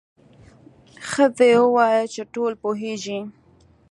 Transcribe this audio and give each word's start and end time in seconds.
ښځې 1.09 1.49
وویل 1.61 2.05
چې 2.13 2.21
ټول 2.33 2.53
پوهیږي. 2.63 3.19